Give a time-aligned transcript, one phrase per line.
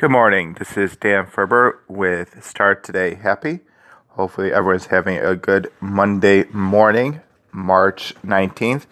[0.00, 0.54] Good morning.
[0.54, 3.60] This is Dan Ferber with Start Today Happy.
[4.08, 7.20] Hopefully, everyone's having a good Monday morning,
[7.52, 8.86] March 19th,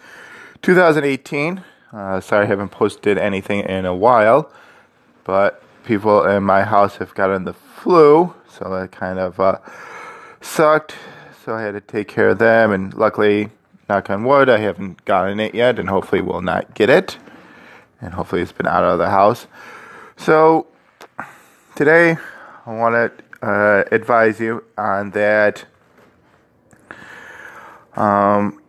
[0.61, 1.63] 2018.
[1.91, 4.53] Uh, sorry I haven't posted anything in a while,
[5.23, 9.57] but people in my house have gotten the flu, so that kind of uh,
[10.41, 10.93] sucked.
[11.43, 13.49] So I had to take care of them, and luckily,
[13.89, 17.17] knock on wood, I haven't gotten it yet, and hopefully, will not get it.
[17.99, 19.47] And hopefully, it's been out of the house.
[20.15, 20.67] So,
[21.79, 22.17] today
[22.65, 22.93] I want
[23.41, 25.63] to uh, advise you on that
[27.95, 28.61] um,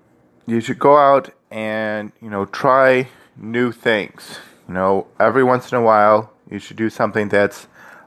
[0.47, 4.39] you should go out and you know try new things.
[4.69, 7.67] You know, every once in a while you should do something that's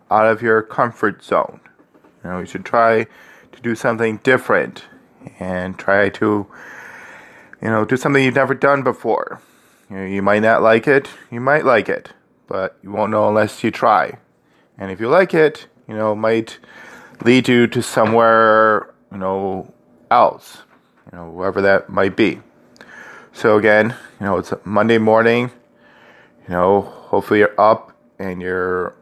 [0.09, 1.59] out of your comfort zone.
[2.23, 3.03] You know, you should try
[3.52, 4.85] to do something different
[5.38, 6.47] and try to
[7.61, 9.41] you know do something you've never done before.
[9.89, 12.13] You, know, you might not like it, you might like it,
[12.47, 14.20] but you won't know unless you try.
[14.77, 16.59] And if you like it, you know, might
[17.23, 19.73] lead you to somewhere, you know,
[20.09, 20.64] else,
[21.11, 22.39] you know, wherever that might be.
[23.31, 25.52] So again, you know, it's Monday morning,
[26.47, 28.95] you know, hopefully you're up and you're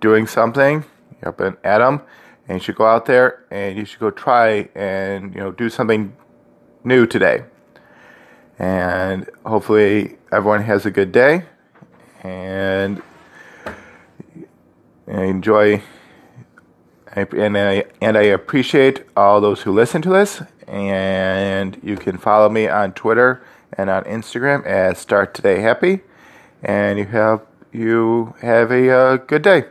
[0.00, 0.84] doing something,
[1.20, 2.02] you're up and them,
[2.48, 5.70] and you should go out there and you should go try and, you know, do
[5.70, 6.16] something
[6.84, 7.44] new today.
[8.58, 11.44] And hopefully everyone has a good day
[12.22, 13.02] and
[15.12, 15.82] I enjoy
[17.14, 20.42] and I and I appreciate all those who listen to this.
[20.66, 23.44] And you can follow me on Twitter
[23.76, 26.00] and on Instagram as Start Today Happy.
[26.62, 29.64] And you have you have a uh, good day.